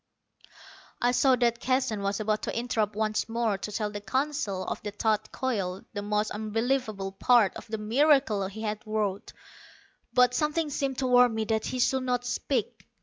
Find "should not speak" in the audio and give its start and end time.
11.79-12.87